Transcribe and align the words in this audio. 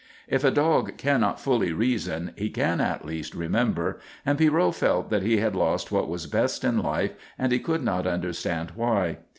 If 0.27 0.43
a 0.43 0.49
dog 0.49 0.97
cannot 0.97 1.39
fully 1.39 1.71
reason, 1.73 2.31
he 2.35 2.49
can 2.49 2.81
at 2.81 3.05
least 3.05 3.35
remember, 3.35 3.99
and 4.25 4.35
Pierrot 4.39 4.73
felt 4.73 5.11
that 5.11 5.21
he 5.21 5.37
had 5.37 5.55
lost 5.55 5.91
what 5.91 6.09
was 6.09 6.25
best 6.25 6.63
in 6.63 6.81
life 6.81 7.11
and 7.37 7.51
he 7.51 7.59
could 7.59 7.83
not 7.83 8.07
understand 8.07 8.71
why. 8.73 9.17